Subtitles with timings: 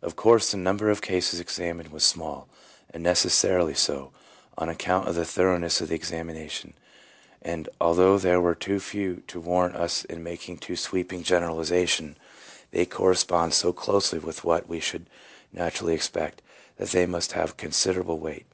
[0.00, 2.48] Of course the number of cases examined was small,
[2.90, 4.12] and necessarily so,
[4.56, 6.74] on account of the thoroughness of the examina tion;
[7.40, 12.16] and although there were too few to warrant us in making too sweeping a generalization,
[12.70, 15.10] they corre spond so closely with what we should
[15.52, 16.42] naturally expect,
[16.76, 18.46] that they must have considerable weight.